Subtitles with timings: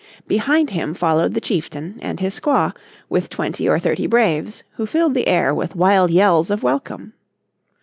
[0.27, 2.75] Behind him followed the chieftain and his squaw,
[3.07, 7.13] with twenty or thirty braves, who filled the air with wild yells of welcome.